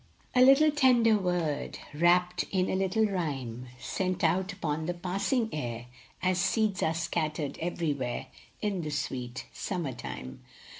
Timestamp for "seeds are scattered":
6.39-7.59